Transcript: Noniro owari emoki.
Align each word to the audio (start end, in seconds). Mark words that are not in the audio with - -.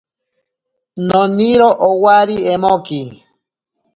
Noniro 1.07 1.69
owari 1.89 2.37
emoki. 2.53 3.01